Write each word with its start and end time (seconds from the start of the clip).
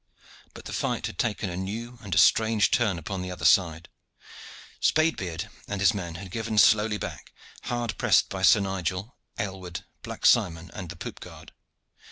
But 0.55 0.65
the 0.65 0.73
fight 0.73 1.05
had 1.05 1.19
taken 1.19 1.51
a 1.51 1.55
new 1.55 1.99
and 2.01 2.15
a 2.15 2.17
strange 2.17 2.71
turn 2.71 2.97
upon 2.97 3.21
the 3.21 3.29
other 3.29 3.45
side. 3.45 3.87
Spade 4.79 5.15
beard 5.15 5.47
and 5.67 5.79
his 5.79 5.93
men 5.93 6.15
had 6.15 6.31
given 6.31 6.57
slowly 6.57 6.97
back, 6.97 7.31
hard 7.65 7.95
pressed 7.99 8.27
by 8.27 8.41
Sir 8.41 8.61
Nigel, 8.61 9.15
Aylward, 9.37 9.85
Black 10.01 10.25
Simon, 10.25 10.71
and 10.73 10.89
the 10.89 10.95
poop 10.95 11.19
guard. 11.19 11.51